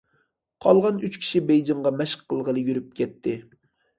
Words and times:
قالغان 0.65 0.95
ئۈچ 1.07 1.17
كىشى 1.25 1.41
بېيجىڭغا 1.51 1.91
مەشىق 1.99 2.25
قىلغىلى 2.33 2.65
يۈرۈپ 2.71 2.87
كەتتى. 3.01 3.37